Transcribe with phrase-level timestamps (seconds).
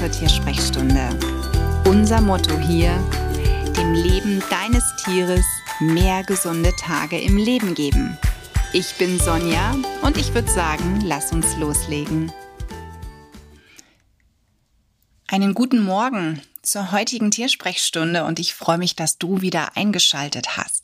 [0.00, 1.10] zur Tiersprechstunde.
[1.84, 2.96] Unser Motto hier,
[3.76, 5.44] dem Leben deines Tieres
[5.78, 8.16] mehr gesunde Tage im Leben geben.
[8.72, 12.32] Ich bin Sonja und ich würde sagen, lass uns loslegen.
[15.28, 20.79] Einen guten Morgen zur heutigen Tiersprechstunde und ich freue mich, dass du wieder eingeschaltet hast.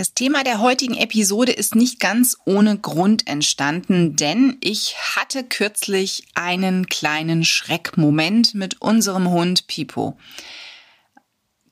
[0.00, 6.24] Das Thema der heutigen Episode ist nicht ganz ohne Grund entstanden, denn ich hatte kürzlich
[6.32, 10.16] einen kleinen Schreckmoment mit unserem Hund Pipo.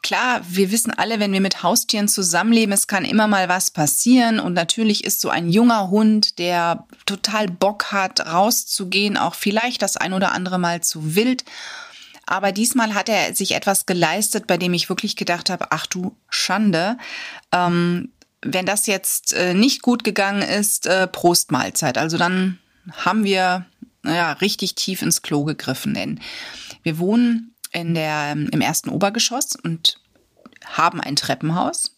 [0.02, 4.40] Klar, wir wissen alle, wenn wir mit Haustieren zusammenleben, es kann immer mal was passieren
[4.40, 9.96] und natürlich ist so ein junger Hund, der total Bock hat, rauszugehen, auch vielleicht das
[9.96, 11.46] ein oder andere Mal zu wild.
[12.26, 16.14] Aber diesmal hat er sich etwas geleistet, bei dem ich wirklich gedacht habe, ach du
[16.28, 16.98] Schande.
[17.52, 21.98] Ähm, wenn das jetzt äh, nicht gut gegangen ist, äh, Prostmahlzeit.
[21.98, 22.58] Also dann
[22.92, 23.66] haben wir
[24.02, 25.94] naja, richtig tief ins Klo gegriffen.
[25.94, 26.20] Denn
[26.82, 30.00] wir wohnen in der, im ersten Obergeschoss und
[30.64, 31.94] haben ein Treppenhaus.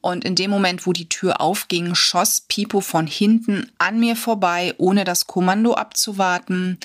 [0.00, 4.74] Und in dem Moment, wo die Tür aufging, schoss Pipo von hinten an mir vorbei,
[4.78, 6.78] ohne das Kommando abzuwarten.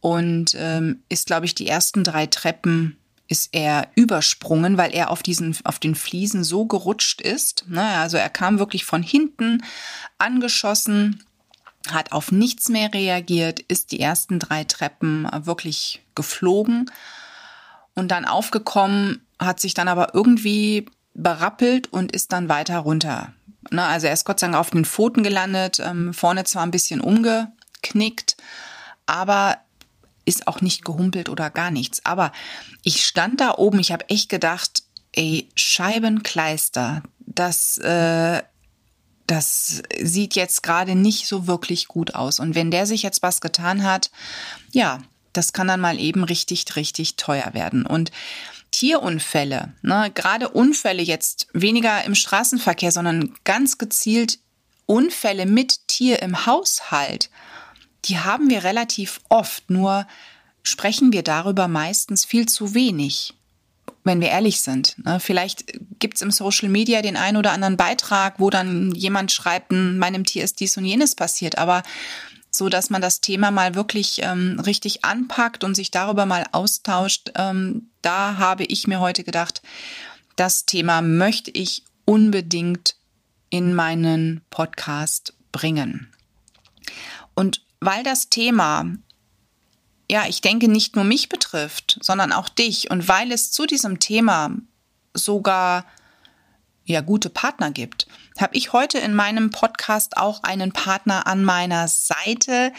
[0.00, 2.98] Und ähm, ist, glaube ich, die ersten drei Treppen
[3.32, 7.64] ist er übersprungen, weil er auf diesen, auf den Fliesen so gerutscht ist.
[7.66, 9.64] Naja, also er kam wirklich von hinten
[10.18, 11.24] angeschossen,
[11.88, 16.90] hat auf nichts mehr reagiert, ist die ersten drei Treppen wirklich geflogen
[17.94, 23.32] und dann aufgekommen, hat sich dann aber irgendwie berappelt und ist dann weiter runter.
[23.70, 26.70] Na, also er ist Gott sei Dank auf den Pfoten gelandet, ähm, vorne zwar ein
[26.70, 28.36] bisschen umgeknickt,
[29.06, 29.56] aber
[30.24, 32.04] ist auch nicht gehumpelt oder gar nichts.
[32.04, 32.32] Aber
[32.82, 38.42] ich stand da oben, ich habe echt gedacht, ey, Scheibenkleister, das, äh,
[39.26, 42.40] das sieht jetzt gerade nicht so wirklich gut aus.
[42.40, 44.10] Und wenn der sich jetzt was getan hat,
[44.72, 44.98] ja,
[45.32, 47.86] das kann dann mal eben richtig, richtig teuer werden.
[47.86, 48.10] Und
[48.70, 54.38] Tierunfälle, ne, gerade Unfälle jetzt weniger im Straßenverkehr, sondern ganz gezielt
[54.86, 57.30] Unfälle mit Tier im Haushalt
[58.04, 60.06] die haben wir relativ oft, nur
[60.62, 63.34] sprechen wir darüber meistens viel zu wenig,
[64.04, 64.96] wenn wir ehrlich sind.
[65.04, 65.20] Ne?
[65.20, 69.98] Vielleicht gibt's im Social Media den einen oder anderen Beitrag, wo dann jemand schreibt, hm,
[69.98, 71.82] meinem Tier ist dies und jenes passiert, aber
[72.54, 77.32] so dass man das Thema mal wirklich ähm, richtig anpackt und sich darüber mal austauscht,
[77.34, 79.62] ähm, da habe ich mir heute gedacht,
[80.36, 82.96] das Thema möchte ich unbedingt
[83.48, 86.12] in meinen Podcast bringen.
[87.34, 88.86] Und weil das Thema,
[90.10, 93.98] ja, ich denke, nicht nur mich betrifft, sondern auch dich und weil es zu diesem
[93.98, 94.52] Thema
[95.14, 95.84] sogar
[96.84, 98.06] ja gute Partner gibt,
[98.38, 102.72] habe ich heute in meinem Podcast auch einen Partner an meiner Seite,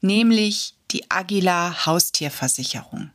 [0.00, 3.10] nämlich die Agila Haustierversicherung.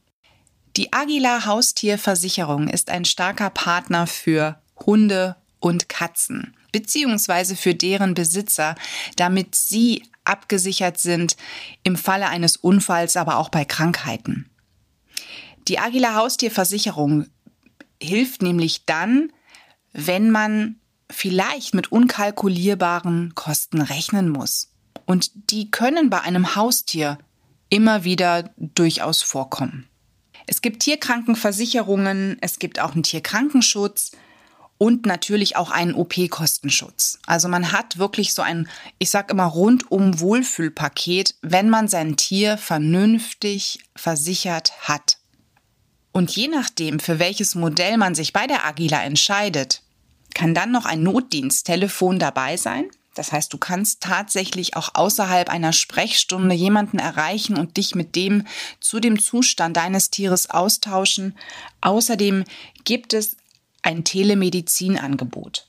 [0.77, 8.75] Die Agila Haustierversicherung ist ein starker Partner für Hunde und Katzen, beziehungsweise für deren Besitzer,
[9.17, 11.35] damit sie abgesichert sind
[11.83, 14.49] im Falle eines Unfalls, aber auch bei Krankheiten.
[15.67, 17.27] Die Agila Haustierversicherung
[18.01, 19.31] hilft nämlich dann,
[19.91, 20.77] wenn man
[21.11, 24.71] vielleicht mit unkalkulierbaren Kosten rechnen muss.
[25.05, 27.17] Und die können bei einem Haustier
[27.69, 29.87] immer wieder durchaus vorkommen.
[30.47, 34.11] Es gibt Tierkrankenversicherungen, es gibt auch einen Tierkrankenschutz,
[34.79, 37.19] und natürlich auch einen OP-Kostenschutz.
[37.27, 38.67] Also man hat wirklich so ein,
[38.97, 45.17] ich sag immer, rundum Wohlfühlpaket, wenn man sein Tier vernünftig versichert hat.
[46.13, 49.83] Und je nachdem, für welches Modell man sich bei der Agila entscheidet,
[50.33, 52.85] kann dann noch ein Notdiensttelefon dabei sein.
[53.15, 58.47] Das heißt, du kannst tatsächlich auch außerhalb einer Sprechstunde jemanden erreichen und dich mit dem
[58.79, 61.37] zu dem Zustand deines Tieres austauschen.
[61.81, 62.45] Außerdem
[62.85, 63.35] gibt es
[63.81, 65.67] ein Telemedizinangebot.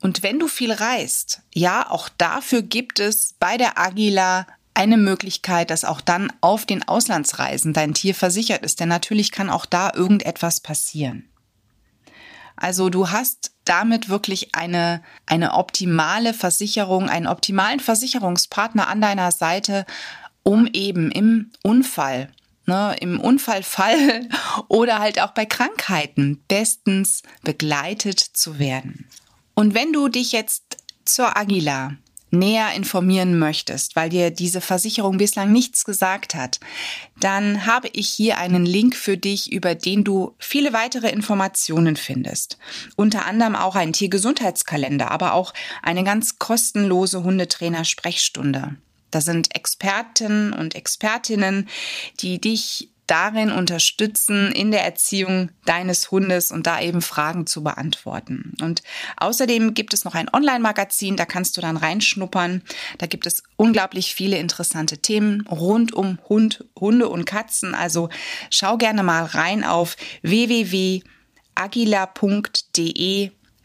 [0.00, 5.70] Und wenn du viel reist, ja, auch dafür gibt es bei der Agila eine Möglichkeit,
[5.70, 9.92] dass auch dann auf den Auslandsreisen dein Tier versichert ist, denn natürlich kann auch da
[9.94, 11.28] irgendetwas passieren.
[12.56, 19.86] Also du hast damit wirklich eine, eine optimale Versicherung, einen optimalen Versicherungspartner an deiner Seite,
[20.42, 22.32] um eben im Unfall
[22.66, 24.28] ne, im Unfallfall
[24.68, 29.06] oder halt auch bei Krankheiten bestens begleitet zu werden.
[29.54, 31.96] Und wenn du dich jetzt zur Agila
[32.32, 36.60] näher informieren möchtest, weil dir diese Versicherung bislang nichts gesagt hat,
[37.20, 42.56] dann habe ich hier einen Link für dich, über den du viele weitere Informationen findest.
[42.96, 48.76] Unter anderem auch einen Tiergesundheitskalender, aber auch eine ganz kostenlose Hundetrainer-Sprechstunde.
[49.12, 51.68] Da sind Experten und Expertinnen,
[52.18, 58.54] die dich darin unterstützen, in der Erziehung deines Hundes und da eben Fragen zu beantworten.
[58.62, 58.82] Und
[59.18, 62.62] außerdem gibt es noch ein Online-Magazin, da kannst du dann reinschnuppern.
[62.98, 67.74] Da gibt es unglaublich viele interessante Themen rund um Hund, Hunde und Katzen.
[67.74, 68.08] Also
[68.50, 71.02] schau gerne mal rein auf www.agila.de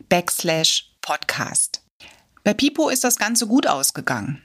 [0.10, 1.84] backslash podcast.
[2.44, 4.42] Bei Pipo ist das Ganze gut ausgegangen.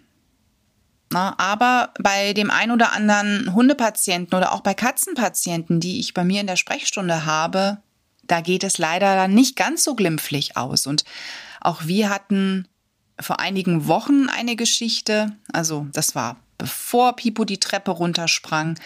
[1.12, 6.24] Na, aber bei dem ein oder anderen Hundepatienten oder auch bei Katzenpatienten, die ich bei
[6.24, 7.78] mir in der Sprechstunde habe,
[8.22, 10.86] da geht es leider dann nicht ganz so glimpflich aus.
[10.86, 11.04] Und
[11.60, 12.66] auch wir hatten
[13.20, 18.78] vor einigen Wochen eine Geschichte, also das war bevor Pipo die Treppe runtersprang,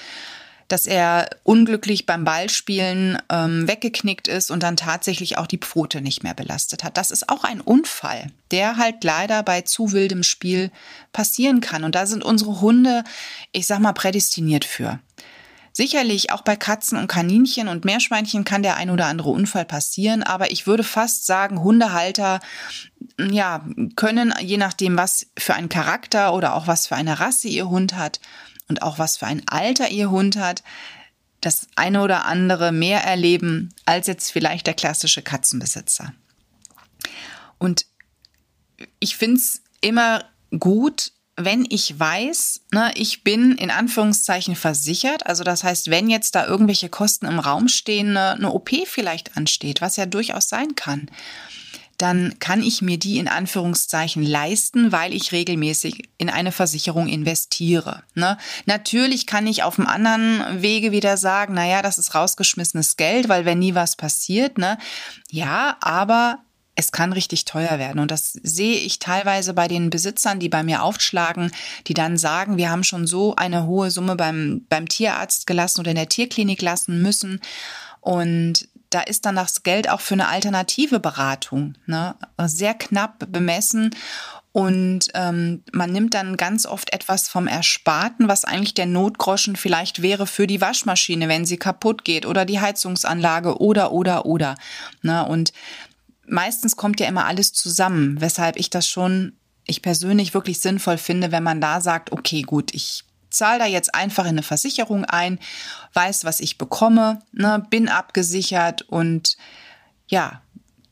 [0.68, 6.22] dass er unglücklich beim Ballspielen ähm, weggeknickt ist und dann tatsächlich auch die Pfote nicht
[6.22, 6.96] mehr belastet hat.
[6.96, 10.70] Das ist auch ein Unfall, der halt leider bei zu wildem Spiel
[11.12, 11.84] passieren kann.
[11.84, 13.04] Und da sind unsere Hunde,
[13.52, 14.98] ich sag mal, prädestiniert für.
[15.76, 20.22] Sicherlich auch bei Katzen und Kaninchen und Meerschweinchen kann der ein oder andere Unfall passieren,
[20.22, 22.40] aber ich würde fast sagen, Hundehalter
[23.20, 23.62] ja,
[23.94, 27.94] können je nachdem, was für einen Charakter oder auch was für eine Rasse ihr Hund
[27.94, 28.20] hat,
[28.68, 30.62] und auch was für ein Alter ihr Hund hat,
[31.40, 36.14] das eine oder andere mehr erleben als jetzt vielleicht der klassische Katzenbesitzer.
[37.58, 37.86] Und
[38.98, 40.24] ich finde es immer
[40.58, 46.34] gut, wenn ich weiß, ne, ich bin in Anführungszeichen versichert, also das heißt, wenn jetzt
[46.34, 50.74] da irgendwelche Kosten im Raum stehen, eine, eine OP vielleicht ansteht, was ja durchaus sein
[50.74, 51.10] kann,
[51.98, 58.02] dann kann ich mir die in Anführungszeichen leisten, weil ich regelmäßig in eine Versicherung investiere.
[58.14, 58.38] Ne?
[58.66, 63.44] Natürlich kann ich auf dem anderen Wege wieder sagen, naja, das ist rausgeschmissenes Geld, weil
[63.44, 64.78] wenn nie was passiert, ne?
[65.30, 66.38] Ja, aber
[66.76, 67.98] es kann richtig teuer werden.
[67.98, 71.50] Und das sehe ich teilweise bei den Besitzern, die bei mir aufschlagen,
[71.86, 75.90] die dann sagen, wir haben schon so eine hohe Summe beim, beim Tierarzt gelassen oder
[75.90, 77.40] in der Tierklinik lassen müssen.
[78.00, 82.14] Und da ist dann das Geld auch für eine alternative Beratung ne,
[82.46, 83.94] sehr knapp bemessen.
[84.52, 90.00] Und ähm, man nimmt dann ganz oft etwas vom Ersparten, was eigentlich der Notgroschen vielleicht
[90.00, 94.54] wäre für die Waschmaschine, wenn sie kaputt geht oder die Heizungsanlage oder, oder, oder.
[95.02, 95.26] Ne?
[95.26, 95.52] Und
[96.26, 99.34] meistens kommt ja immer alles zusammen, weshalb ich das schon,
[99.66, 103.04] ich persönlich wirklich sinnvoll finde, wenn man da sagt, okay, gut, ich
[103.36, 105.38] zahle da jetzt einfach in eine Versicherung ein,
[105.92, 109.36] weiß, was ich bekomme, ne, bin abgesichert und
[110.08, 110.42] ja,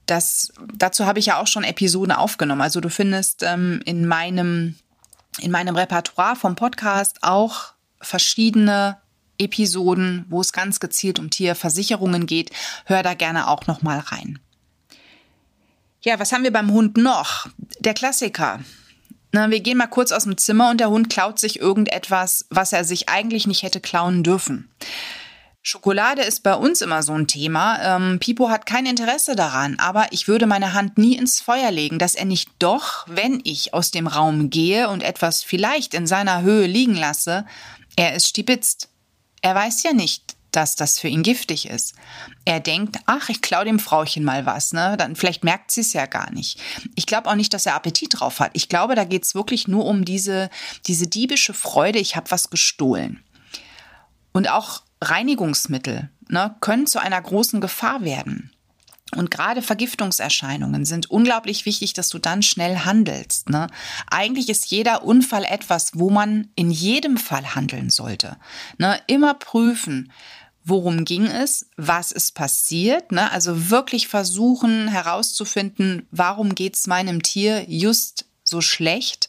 [0.07, 2.61] das, dazu habe ich ja auch schon Episoden aufgenommen.
[2.61, 4.77] Also du findest ähm, in meinem,
[5.41, 8.99] in meinem Repertoire vom Podcast auch verschiedene
[9.39, 12.51] Episoden, wo es ganz gezielt um Tierversicherungen geht.
[12.85, 14.39] Hör da gerne auch noch mal rein.
[16.03, 17.47] Ja, was haben wir beim Hund noch?
[17.81, 18.61] Der Klassiker.
[19.35, 22.73] Na, wir gehen mal kurz aus dem Zimmer und der Hund klaut sich irgendetwas, was
[22.73, 24.71] er sich eigentlich nicht hätte klauen dürfen.
[25.61, 27.81] Schokolade ist bei uns immer so ein Thema.
[27.83, 31.99] Ähm, Pipo hat kein Interesse daran, aber ich würde meine Hand nie ins Feuer legen,
[31.99, 36.43] dass er nicht doch, wenn ich aus dem Raum gehe und etwas vielleicht in seiner
[36.43, 37.45] Höhe liegen lasse,
[37.97, 38.89] er ist stibitzt.
[39.43, 41.95] Er weiß ja nicht, dass das für ihn giftig ist.
[42.45, 44.97] Er denkt, ach, ich klaue dem Frauchen mal was, ne?
[44.97, 46.61] Dann vielleicht merkt sie es ja gar nicht.
[46.95, 48.51] Ich glaube auch nicht, dass er Appetit drauf hat.
[48.55, 50.51] Ich glaube, da geht es wirklich nur um diese,
[50.87, 53.23] diese diebische Freude, ich habe was gestohlen.
[54.33, 58.51] Und auch Reinigungsmittel ne, können zu einer großen Gefahr werden.
[59.17, 63.49] Und gerade Vergiftungserscheinungen sind unglaublich wichtig, dass du dann schnell handelst.
[63.49, 63.69] Ne?
[64.11, 68.37] Eigentlich ist jeder Unfall etwas, wo man in jedem Fall handeln sollte.
[68.79, 68.99] Ne?
[69.07, 70.11] Immer prüfen,
[70.65, 73.13] worum ging es, was ist passiert.
[73.13, 73.31] Ne?
[73.31, 79.29] Also wirklich versuchen herauszufinden, warum geht es meinem Tier just so schlecht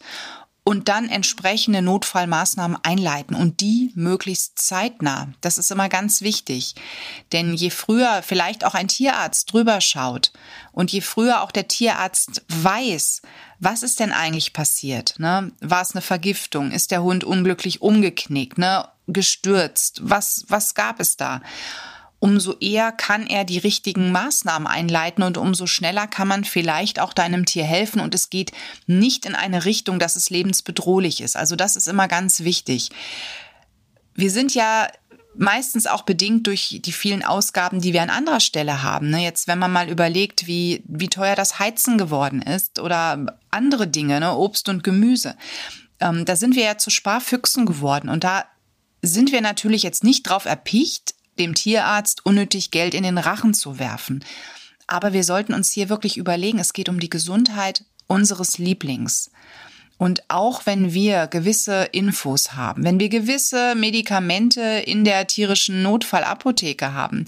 [0.67, 5.29] und dann entsprechende Notfallmaßnahmen einleiten und die möglichst zeitnah.
[5.39, 6.73] Das ist immer ganz wichtig.
[7.31, 10.33] Denn je früher vielleicht auch ein Tierarzt drüber schaut
[10.71, 13.21] und je früher auch der Tierarzt weiß,
[13.59, 15.13] was ist denn eigentlich passiert?
[15.19, 15.51] Ne?
[15.61, 16.71] War es eine Vergiftung?
[16.71, 18.57] Ist der Hund unglücklich umgeknickt?
[18.57, 18.87] Ne?
[19.07, 19.99] Gestürzt?
[20.03, 21.41] Was, was gab es da?
[22.25, 27.13] Umso eher kann er die richtigen Maßnahmen einleiten und umso schneller kann man vielleicht auch
[27.13, 28.51] deinem Tier helfen und es geht
[28.87, 31.37] nicht in eine Richtung, dass es lebensbedrohlich ist.
[31.37, 32.89] Also das ist immer ganz wichtig.
[34.15, 34.87] Wir sind ja
[35.35, 39.11] meistens auch bedingt durch die vielen Ausgaben, die wir an anderer Stelle haben.
[39.11, 39.21] Ne?
[39.21, 44.19] Jetzt, wenn man mal überlegt, wie, wie teuer das Heizen geworden ist oder andere Dinge,
[44.19, 44.35] ne?
[44.35, 45.35] Obst und Gemüse.
[45.99, 48.45] Ähm, da sind wir ja zu Sparfüchsen geworden und da
[49.03, 53.79] sind wir natürlich jetzt nicht drauf erpicht, dem Tierarzt unnötig Geld in den Rachen zu
[53.79, 54.23] werfen.
[54.87, 59.31] Aber wir sollten uns hier wirklich überlegen, es geht um die Gesundheit unseres Lieblings.
[59.97, 66.93] Und auch wenn wir gewisse Infos haben, wenn wir gewisse Medikamente in der tierischen Notfallapotheke
[66.93, 67.25] haben,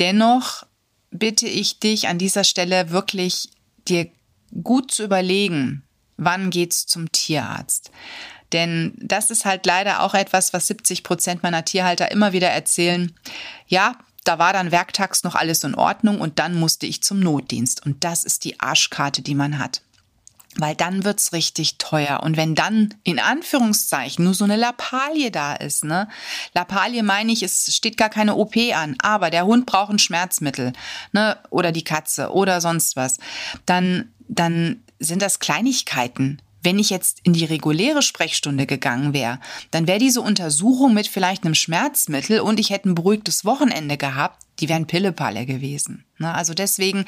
[0.00, 0.64] dennoch
[1.10, 3.50] bitte ich dich an dieser Stelle wirklich
[3.86, 4.08] dir
[4.62, 5.84] gut zu überlegen,
[6.16, 7.90] wann geht's zum Tierarzt.
[8.52, 13.14] Denn das ist halt leider auch etwas, was 70 Prozent meiner Tierhalter immer wieder erzählen.
[13.66, 17.84] Ja, da war dann werktags noch alles in Ordnung und dann musste ich zum Notdienst.
[17.84, 19.82] Und das ist die Arschkarte, die man hat.
[20.56, 22.20] Weil dann wird's richtig teuer.
[22.22, 26.08] Und wenn dann in Anführungszeichen nur so eine Lappalie da ist, ne?
[26.54, 30.74] Lappalie meine ich, es steht gar keine OP an, aber der Hund braucht ein Schmerzmittel,
[31.12, 31.38] ne?
[31.48, 33.18] Oder die Katze oder sonst was.
[33.64, 36.42] Dann, dann sind das Kleinigkeiten.
[36.62, 39.40] Wenn ich jetzt in die reguläre Sprechstunde gegangen wäre,
[39.70, 44.42] dann wäre diese Untersuchung mit vielleicht einem Schmerzmittel und ich hätte ein beruhigtes Wochenende gehabt,
[44.60, 46.04] die wären Pillepalle gewesen.
[46.18, 46.32] Ne?
[46.32, 47.04] Also deswegen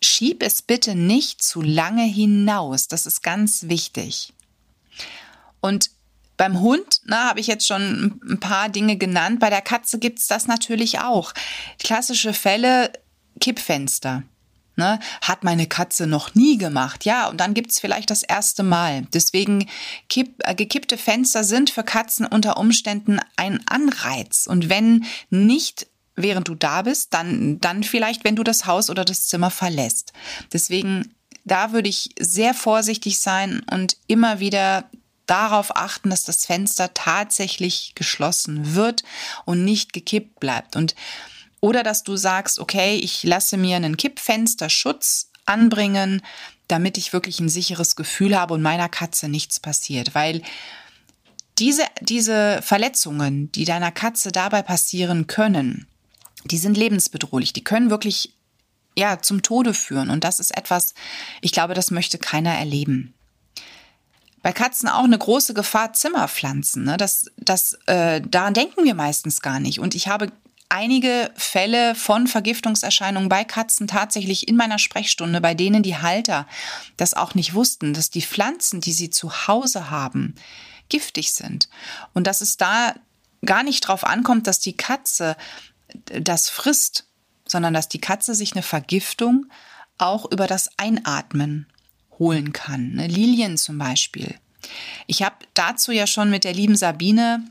[0.00, 2.88] schieb es bitte nicht zu lange hinaus.
[2.88, 4.32] Das ist ganz wichtig.
[5.60, 5.90] Und
[6.36, 9.40] beim Hund na, habe ich jetzt schon ein paar Dinge genannt.
[9.40, 11.32] Bei der Katze gibt es das natürlich auch.
[11.78, 12.92] Klassische Fälle,
[13.40, 14.24] Kippfenster.
[14.76, 17.04] Ne, hat meine Katze noch nie gemacht.
[17.04, 19.06] Ja, und dann gibt's vielleicht das erste Mal.
[19.12, 19.68] Deswegen
[20.08, 24.48] kipp, äh, gekippte Fenster sind für Katzen unter Umständen ein Anreiz.
[24.48, 29.04] Und wenn nicht während du da bist, dann, dann vielleicht, wenn du das Haus oder
[29.04, 30.12] das Zimmer verlässt.
[30.52, 31.14] Deswegen,
[31.44, 34.88] da würde ich sehr vorsichtig sein und immer wieder
[35.26, 39.02] darauf achten, dass das Fenster tatsächlich geschlossen wird
[39.44, 40.76] und nicht gekippt bleibt.
[40.76, 40.94] Und
[41.64, 46.20] oder dass du sagst, okay, ich lasse mir einen Kippfensterschutz anbringen,
[46.68, 50.14] damit ich wirklich ein sicheres Gefühl habe und meiner Katze nichts passiert.
[50.14, 50.42] Weil
[51.56, 55.86] diese, diese Verletzungen, die deiner Katze dabei passieren können,
[56.44, 57.54] die sind lebensbedrohlich.
[57.54, 58.34] Die können wirklich
[58.94, 60.10] ja zum Tode führen.
[60.10, 60.92] Und das ist etwas,
[61.40, 63.14] ich glaube, das möchte keiner erleben.
[64.42, 66.84] Bei Katzen auch eine große Gefahr Zimmerpflanzen.
[66.84, 66.98] Ne?
[66.98, 69.78] Das, das, äh, daran denken wir meistens gar nicht.
[69.78, 70.30] Und ich habe
[70.68, 76.46] einige Fälle von Vergiftungserscheinungen bei Katzen tatsächlich in meiner Sprechstunde, bei denen die Halter
[76.96, 80.34] das auch nicht wussten, dass die Pflanzen, die sie zu Hause haben,
[80.88, 81.68] giftig sind.
[82.12, 82.94] Und dass es da
[83.44, 85.36] gar nicht drauf ankommt, dass die Katze
[86.06, 87.06] das frisst,
[87.46, 89.46] sondern dass die Katze sich eine Vergiftung
[89.98, 91.66] auch über das Einatmen
[92.18, 92.92] holen kann.
[92.92, 93.06] Ne?
[93.06, 94.34] Lilien zum Beispiel.
[95.06, 97.44] Ich habe dazu ja schon mit der lieben Sabine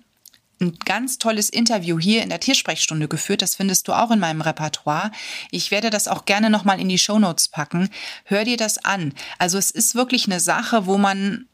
[0.63, 3.41] ein ganz tolles Interview hier in der Tiersprechstunde geführt.
[3.41, 5.11] Das findest du auch in meinem Repertoire.
[5.51, 7.89] Ich werde das auch gerne nochmal in die Shownotes packen.
[8.25, 9.13] Hör dir das an.
[9.37, 11.47] Also es ist wirklich eine Sache, wo man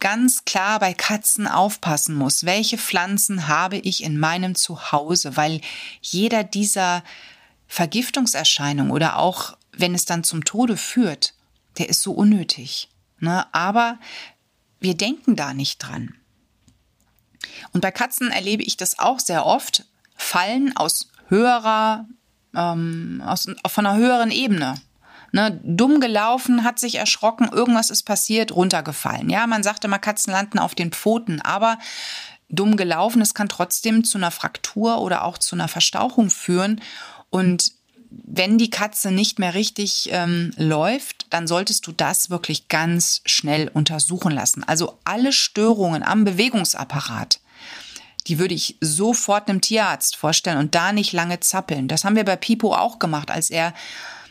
[0.00, 2.44] ganz klar bei Katzen aufpassen muss.
[2.44, 5.36] Welche Pflanzen habe ich in meinem Zuhause?
[5.36, 5.60] Weil
[6.02, 7.02] jeder dieser
[7.66, 11.34] Vergiftungserscheinungen oder auch wenn es dann zum Tode führt,
[11.78, 12.88] der ist so unnötig.
[13.20, 13.46] Ne?
[13.54, 13.98] Aber
[14.80, 16.14] wir denken da nicht dran.
[17.72, 19.84] Und bei Katzen erlebe ich das auch sehr oft.
[20.16, 22.06] Fallen aus höherer,
[22.54, 24.74] ähm, aus, von einer höheren Ebene.
[25.32, 29.28] Ne, dumm gelaufen, hat sich erschrocken, irgendwas ist passiert, runtergefallen.
[29.28, 31.78] Ja, man sagt immer, Katzen landen auf den Pfoten, aber
[32.48, 36.80] dumm gelaufen, es kann trotzdem zu einer Fraktur oder auch zu einer Verstauchung führen.
[37.28, 37.72] Und
[38.10, 43.68] wenn die Katze nicht mehr richtig ähm, läuft, dann solltest du das wirklich ganz schnell
[43.72, 44.64] untersuchen lassen.
[44.64, 47.40] Also alle Störungen am Bewegungsapparat,
[48.26, 51.88] die würde ich sofort einem Tierarzt vorstellen und da nicht lange zappeln.
[51.88, 53.72] Das haben wir bei Pipo auch gemacht, als er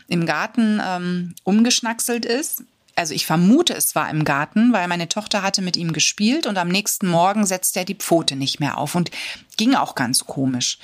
[0.08, 2.64] im Garten ähm, umgeschnackselt ist.
[2.96, 6.58] Also ich vermute, es war im Garten, weil meine Tochter hatte mit ihm gespielt und
[6.58, 9.12] am nächsten Morgen setzte er die Pfote nicht mehr auf und
[9.58, 10.78] ging auch ganz komisch.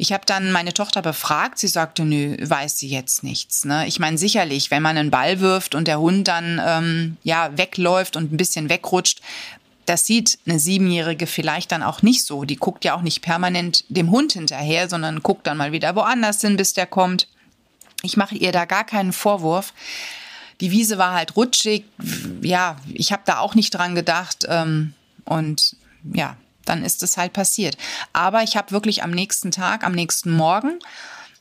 [0.00, 3.64] Ich habe dann meine Tochter befragt, sie sagte, nö, weiß sie jetzt nichts.
[3.64, 3.86] Ne?
[3.88, 8.16] Ich meine, sicherlich, wenn man einen Ball wirft und der Hund dann ähm, ja wegläuft
[8.16, 9.20] und ein bisschen wegrutscht,
[9.86, 12.44] das sieht eine Siebenjährige vielleicht dann auch nicht so.
[12.44, 16.42] Die guckt ja auch nicht permanent dem Hund hinterher, sondern guckt dann mal wieder woanders
[16.42, 17.26] hin, bis der kommt.
[18.02, 19.72] Ich mache ihr da gar keinen Vorwurf.
[20.60, 21.84] Die Wiese war halt rutschig.
[22.42, 24.44] Ja, ich habe da auch nicht dran gedacht.
[24.48, 25.74] Ähm, und
[26.12, 26.36] ja,
[26.68, 27.76] dann ist es halt passiert.
[28.12, 30.78] Aber ich habe wirklich am nächsten Tag, am nächsten Morgen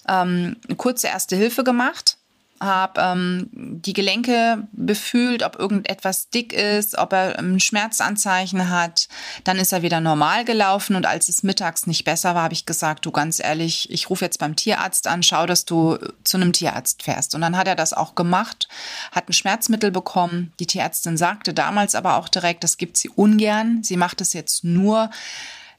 [0.08, 2.18] ähm, kurze erste Hilfe gemacht
[2.60, 9.08] habe ähm, die Gelenke befühlt, ob irgendetwas dick ist, ob er ein Schmerzanzeichen hat.
[9.44, 12.66] Dann ist er wieder normal gelaufen und als es mittags nicht besser war, habe ich
[12.66, 16.54] gesagt, du ganz ehrlich, ich rufe jetzt beim Tierarzt an, schau, dass du zu einem
[16.54, 17.36] Tierarzt fährst.
[17.36, 18.68] Und dann hat er das auch gemacht,
[19.12, 20.54] hat ein Schmerzmittel bekommen.
[20.60, 23.84] Die Tierärztin sagte damals aber auch direkt, das gibt sie ungern.
[23.84, 25.10] Sie macht es jetzt nur,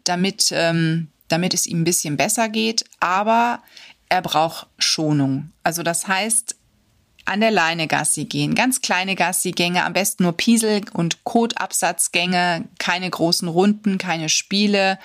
[0.04, 2.84] damit, ähm, damit es ihm ein bisschen besser geht.
[3.00, 3.60] Aber
[4.08, 5.52] er braucht Schonung.
[5.62, 6.56] Also das heißt,
[7.28, 13.08] an der Leine Gassi gehen, ganz kleine Gassigänge, am besten nur Piesel- und Kotabsatzgänge, keine
[13.10, 14.98] großen Runden, keine Spiele.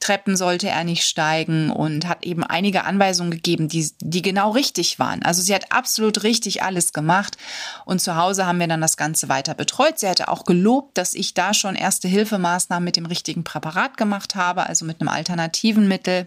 [0.00, 4.98] Treppen sollte er nicht steigen und hat eben einige Anweisungen gegeben, die, die genau richtig
[4.98, 5.22] waren.
[5.22, 7.38] Also sie hat absolut richtig alles gemacht
[7.86, 9.98] und zu Hause haben wir dann das Ganze weiter betreut.
[9.98, 14.34] Sie hatte auch gelobt, dass ich da schon erste Hilfemaßnahmen mit dem richtigen Präparat gemacht
[14.34, 16.26] habe, also mit einem alternativen Mittel.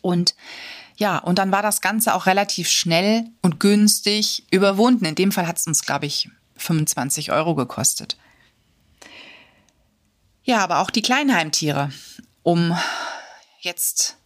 [0.00, 0.34] Und
[0.98, 5.04] ja, und dann war das Ganze auch relativ schnell und günstig überwunden.
[5.04, 8.16] In dem Fall hat es uns, glaube ich, 25 Euro gekostet.
[10.42, 11.92] Ja, aber auch die Kleinheimtiere
[12.42, 12.76] um
[13.60, 14.17] jetzt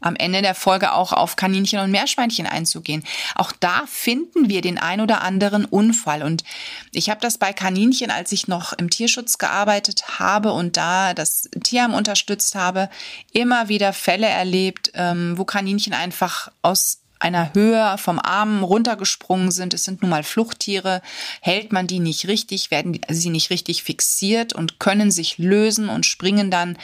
[0.00, 3.04] am Ende der Folge auch auf Kaninchen und Meerschweinchen einzugehen.
[3.34, 6.22] Auch da finden wir den ein oder anderen Unfall.
[6.22, 6.44] Und
[6.92, 11.48] ich habe das bei Kaninchen, als ich noch im Tierschutz gearbeitet habe und da das
[11.62, 12.88] Tierheim unterstützt habe,
[13.32, 19.74] immer wieder Fälle erlebt, ähm, wo Kaninchen einfach aus einer Höhe vom Arm runtergesprungen sind.
[19.74, 21.02] Es sind nun mal Fluchttiere.
[21.40, 26.06] Hält man die nicht richtig, werden sie nicht richtig fixiert und können sich lösen und
[26.06, 26.78] springen dann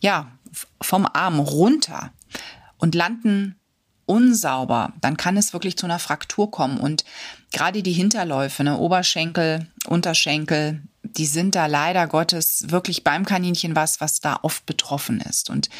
[0.00, 0.30] ja,
[0.80, 2.12] vom Arm runter
[2.82, 3.54] und landen
[4.06, 6.78] unsauber, dann kann es wirklich zu einer Fraktur kommen.
[6.78, 7.04] Und
[7.52, 14.00] gerade die Hinterläufe, ne, Oberschenkel, Unterschenkel, die sind da leider Gottes wirklich beim Kaninchen was,
[14.00, 15.48] was da oft betroffen ist.
[15.48, 15.70] Und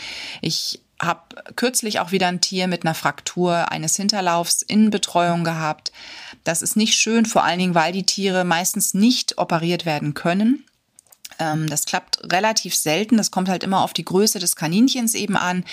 [0.41, 1.21] ich habe
[1.57, 5.91] kürzlich auch wieder ein Tier mit einer Fraktur eines Hinterlaufs in Betreuung gehabt.
[6.45, 10.65] Das ist nicht schön, vor allen Dingen, weil die Tiere meistens nicht operiert werden können.
[11.39, 13.17] Ähm, das klappt relativ selten.
[13.17, 15.65] Das kommt halt immer auf die Größe des Kaninchens eben an.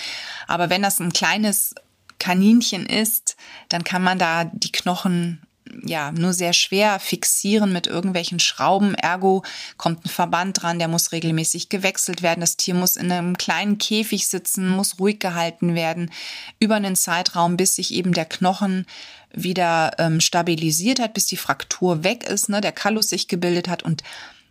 [0.46, 1.74] Aber wenn das ein kleines
[2.18, 3.36] Kaninchen ist,
[3.68, 5.40] dann kann man da die Knochen
[5.84, 8.94] ja nur sehr schwer fixieren mit irgendwelchen Schrauben.
[8.94, 9.44] Ergo
[9.76, 12.40] kommt ein Verband dran, der muss regelmäßig gewechselt werden.
[12.40, 16.10] Das Tier muss in einem kleinen Käfig sitzen, muss ruhig gehalten werden
[16.58, 18.86] über einen Zeitraum, bis sich eben der Knochen
[19.32, 23.82] wieder ähm, stabilisiert hat, bis die Fraktur weg ist, ne, der Kallus sich gebildet hat
[23.82, 24.02] und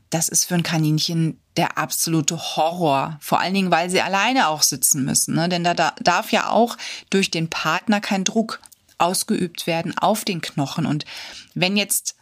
[0.10, 3.18] das ist für ein Kaninchen der absolute Horror.
[3.22, 5.36] Vor allen Dingen, weil sie alleine auch sitzen müssen.
[5.36, 5.50] Ne?
[5.50, 6.78] Denn da, da darf ja auch
[7.10, 8.60] durch den Partner kein Druck
[8.98, 10.86] ausgeübt werden auf den Knochen.
[10.86, 11.06] Und
[11.54, 12.16] wenn jetzt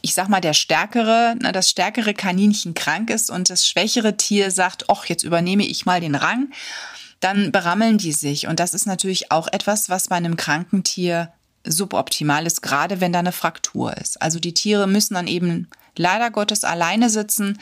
[0.00, 4.50] ich sag mal, der stärkere, ne, das stärkere Kaninchen krank ist und das schwächere Tier
[4.50, 6.52] sagt, ach, jetzt übernehme ich mal den Rang,
[7.20, 8.46] dann berammeln die sich.
[8.46, 11.32] Und das ist natürlich auch etwas, was bei einem kranken Tier
[11.70, 14.20] suboptimal ist, gerade wenn da eine Fraktur ist.
[14.20, 17.58] Also die Tiere müssen dann eben leider Gottes alleine sitzen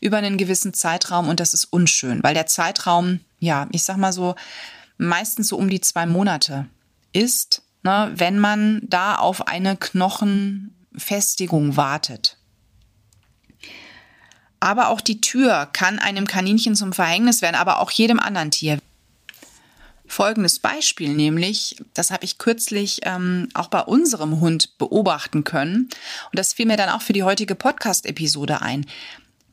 [0.00, 4.12] über einen gewissen Zeitraum und das ist unschön, weil der Zeitraum, ja, ich sag mal
[4.12, 4.34] so,
[4.98, 6.66] meistens so um die zwei Monate
[7.12, 12.36] ist, ne, wenn man da auf eine Knochenfestigung wartet.
[14.60, 18.80] Aber auch die Tür kann einem Kaninchen zum Verhängnis werden, aber auch jedem anderen Tier
[20.08, 25.88] folgendes Beispiel, nämlich, das habe ich kürzlich ähm, auch bei unserem Hund beobachten können.
[26.30, 28.86] Und das fiel mir dann auch für die heutige Podcast-Episode ein.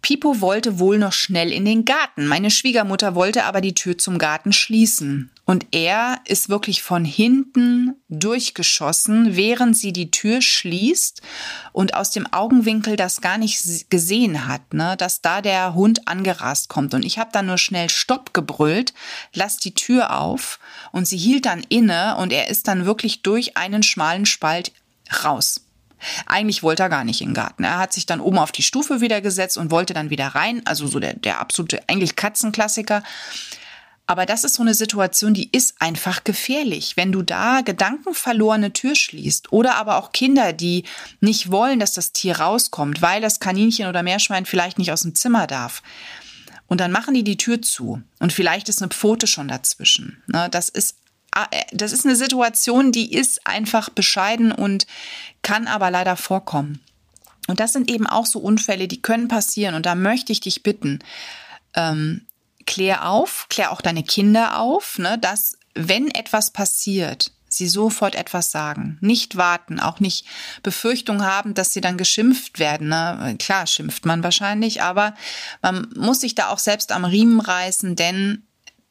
[0.05, 2.27] Pipo wollte wohl noch schnell in den Garten.
[2.27, 5.31] Meine Schwiegermutter wollte aber die Tür zum Garten schließen.
[5.45, 11.23] Und er ist wirklich von hinten durchgeschossen, während sie die Tür schließt
[11.71, 16.69] und aus dem Augenwinkel das gar nicht gesehen hat, ne, dass da der Hund angerast
[16.69, 16.93] kommt.
[16.93, 18.93] Und ich habe dann nur schnell Stopp gebrüllt,
[19.33, 20.59] lass die Tür auf.
[20.91, 24.71] Und sie hielt dann inne und er ist dann wirklich durch einen schmalen Spalt
[25.23, 25.64] raus.
[26.25, 27.63] Eigentlich wollte er gar nicht in den Garten.
[27.63, 30.61] Er hat sich dann oben auf die Stufe wieder gesetzt und wollte dann wieder rein.
[30.65, 33.03] Also so der, der absolute, eigentlich Katzenklassiker.
[34.07, 36.95] Aber das ist so eine Situation, die ist einfach gefährlich.
[36.95, 40.83] Wenn du da gedankenverlorene Tür schließt oder aber auch Kinder, die
[41.21, 45.15] nicht wollen, dass das Tier rauskommt, weil das Kaninchen oder Meerschwein vielleicht nicht aus dem
[45.15, 45.81] Zimmer darf.
[46.67, 50.23] Und dann machen die die Tür zu und vielleicht ist eine Pfote schon dazwischen.
[50.27, 50.97] Ne, das ist
[51.71, 54.87] das ist eine Situation, die ist einfach bescheiden und
[55.41, 56.79] kann aber leider vorkommen.
[57.47, 59.75] Und das sind eben auch so Unfälle, die können passieren.
[59.75, 60.99] Und da möchte ich dich bitten,
[61.75, 62.25] ähm,
[62.65, 68.51] klär auf, klär auch deine Kinder auf, ne, dass wenn etwas passiert, sie sofort etwas
[68.51, 68.97] sagen.
[69.01, 70.25] Nicht warten, auch nicht
[70.63, 72.89] Befürchtung haben, dass sie dann geschimpft werden.
[72.89, 73.35] Ne?
[73.39, 75.15] Klar, schimpft man wahrscheinlich, aber
[75.61, 78.44] man muss sich da auch selbst am Riemen reißen, denn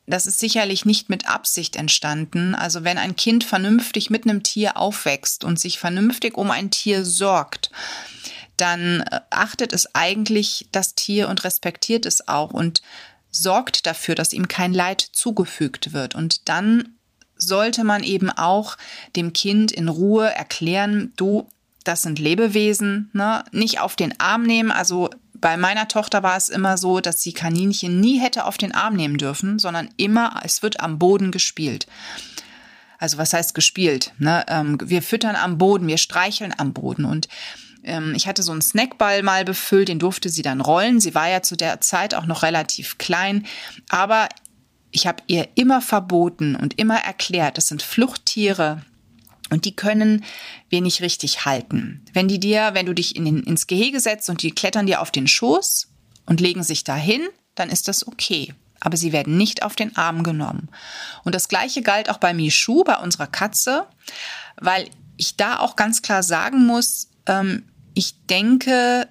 [0.06, 2.54] das ist sicherlich nicht mit Absicht entstanden.
[2.54, 7.04] Also wenn ein Kind vernünftig mit einem Tier aufwächst und sich vernünftig um ein Tier
[7.04, 7.70] sorgt,
[8.56, 12.82] dann äh, achtet es eigentlich das Tier und respektiert es auch und
[13.30, 16.14] sorgt dafür, dass ihm kein Leid zugefügt wird.
[16.14, 16.94] Und dann
[17.36, 18.76] sollte man eben auch
[19.16, 21.48] dem Kind in Ruhe erklären, du,
[21.82, 23.44] das sind Lebewesen, ne?
[23.50, 24.70] nicht auf den Arm nehmen.
[24.70, 25.10] Also
[25.44, 28.94] bei meiner Tochter war es immer so, dass sie Kaninchen nie hätte auf den Arm
[28.94, 31.86] nehmen dürfen, sondern immer, es wird am Boden gespielt.
[32.98, 34.14] Also was heißt gespielt?
[34.16, 34.42] Ne?
[34.48, 37.28] Ähm, wir füttern am Boden, wir streicheln am Boden und
[37.82, 40.98] ähm, ich hatte so einen Snackball mal befüllt, den durfte sie dann rollen.
[40.98, 43.44] Sie war ja zu der Zeit auch noch relativ klein,
[43.90, 44.30] aber
[44.92, 48.80] ich habe ihr immer verboten und immer erklärt, das sind Fluchttiere,
[49.50, 50.24] und die können
[50.68, 52.04] wir nicht richtig halten.
[52.12, 55.00] Wenn die dir, wenn du dich in den, ins Gehege setzt und die klettern dir
[55.00, 55.88] auf den Schoß
[56.26, 57.22] und legen sich dahin,
[57.54, 58.54] dann ist das okay.
[58.80, 60.68] Aber sie werden nicht auf den Arm genommen.
[61.24, 63.86] Und das Gleiche galt auch bei Michu, bei unserer Katze,
[64.56, 69.08] weil ich da auch ganz klar sagen muss, ähm, ich denke,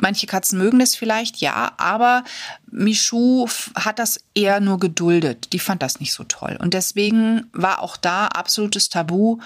[0.00, 2.24] manche Katzen mögen das vielleicht, ja, aber
[2.70, 5.52] Michu hat das eher nur geduldet.
[5.52, 6.56] Die fand das nicht so toll.
[6.60, 9.38] Und deswegen war auch da absolutes Tabu,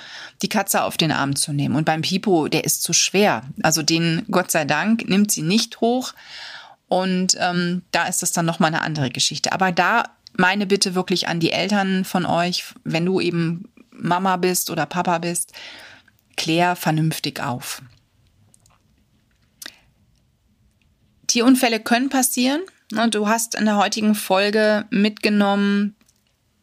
[0.42, 1.76] die Katze auf den Arm zu nehmen.
[1.76, 3.42] Und beim Pipo, der ist zu schwer.
[3.62, 6.12] Also den, Gott sei Dank, nimmt sie nicht hoch.
[6.88, 9.52] Und ähm, da ist das dann nochmal eine andere Geschichte.
[9.52, 10.04] Aber da
[10.36, 15.18] meine Bitte wirklich an die Eltern von euch, wenn du eben Mama bist oder Papa
[15.18, 15.52] bist,
[16.36, 17.82] klär vernünftig auf.
[21.34, 22.62] Tierunfälle können passieren.
[23.10, 25.96] Du hast in der heutigen Folge mitgenommen,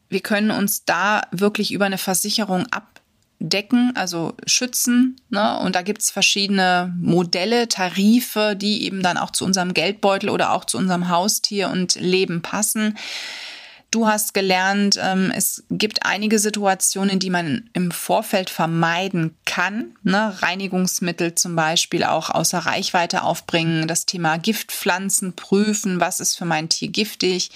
[0.07, 5.17] wir können uns da wirklich über eine Versicherung abdecken, also schützen.
[5.29, 5.59] Ne?
[5.59, 10.53] Und da gibt es verschiedene Modelle, Tarife, die eben dann auch zu unserem Geldbeutel oder
[10.53, 12.97] auch zu unserem Haustier und Leben passen.
[13.91, 19.97] Du hast gelernt, ähm, es gibt einige Situationen, die man im Vorfeld vermeiden kann.
[20.03, 20.33] Ne?
[20.41, 26.69] Reinigungsmittel zum Beispiel auch außer Reichweite aufbringen, das Thema Giftpflanzen prüfen, was ist für mein
[26.69, 27.51] Tier giftig,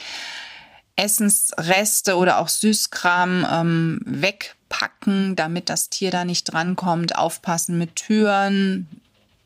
[0.98, 8.90] Essensreste oder auch Süßkram ähm, wegpacken, damit das Tier da nicht drankommt, aufpassen mit Türen,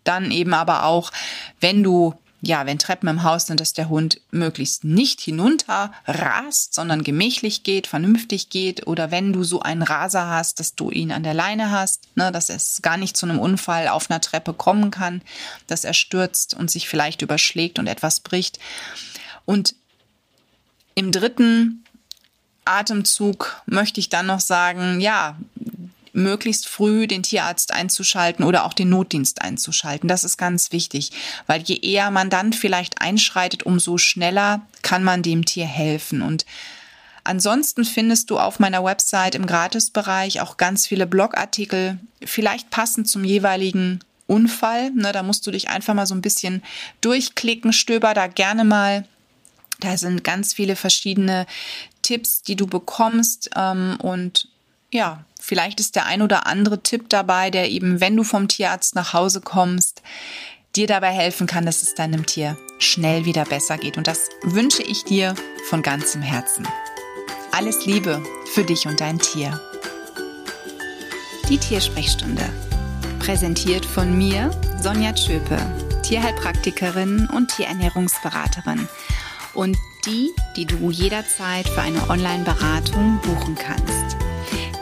[0.04, 1.12] dann eben aber auch,
[1.60, 6.74] wenn du ja, wenn Treppen im Haus sind, dass der Hund möglichst nicht hinunter rast,
[6.74, 8.88] sondern gemächlich geht, vernünftig geht.
[8.88, 12.32] Oder wenn du so einen Raser hast, dass du ihn an der Leine hast, ne,
[12.32, 15.22] dass es gar nicht zu einem Unfall auf einer Treppe kommen kann,
[15.68, 18.60] dass er stürzt und sich vielleicht überschlägt und etwas bricht.
[19.46, 19.76] Und
[20.96, 21.84] im dritten
[22.64, 25.38] Atemzug möchte ich dann noch sagen, ja,
[26.14, 30.08] möglichst früh den Tierarzt einzuschalten oder auch den Notdienst einzuschalten.
[30.08, 31.12] Das ist ganz wichtig,
[31.48, 36.22] weil je eher man dann vielleicht einschreitet, umso schneller kann man dem Tier helfen.
[36.22, 36.46] Und
[37.24, 43.24] ansonsten findest du auf meiner Website im Gratisbereich auch ganz viele Blogartikel, vielleicht passend zum
[43.24, 44.92] jeweiligen Unfall.
[44.92, 46.64] Ne, da musst du dich einfach mal so ein bisschen
[47.02, 49.06] durchklicken, stöber da gerne mal.
[49.80, 51.48] Da sind ganz viele verschiedene
[52.02, 54.48] Tipps, die du bekommst ähm, und
[54.92, 58.94] ja, vielleicht ist der ein oder andere Tipp dabei, der eben, wenn du vom Tierarzt
[58.94, 60.04] nach Hause kommst,
[60.76, 63.98] dir dabei helfen kann, dass es deinem Tier schnell wieder besser geht.
[63.98, 65.34] Und das wünsche ich dir
[65.68, 66.68] von ganzem Herzen.
[67.52, 69.60] Alles Liebe für dich und dein Tier.
[71.50, 72.48] Die Tiersprechstunde.
[73.18, 75.58] Präsentiert von mir, Sonja Tschöpe,
[76.04, 78.88] Tierheilpraktikerin und Tierernährungsberaterin.
[79.56, 83.79] Und die, die du jederzeit für eine Online-Beratung buchen kannst